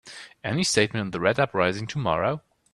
Any 0.43 0.63
statement 0.63 1.01
on 1.05 1.11
the 1.11 1.19
Red 1.19 1.39
uprising 1.39 1.85
tomorrow? 1.85 2.41